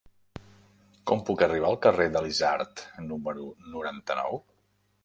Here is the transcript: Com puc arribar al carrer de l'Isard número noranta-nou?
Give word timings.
Com 1.11 1.21
puc 1.27 1.43
arribar 1.49 1.69
al 1.73 1.77
carrer 1.85 2.09
de 2.17 2.25
l'Isard 2.27 2.85
número 3.13 3.49
noranta-nou? 3.77 4.43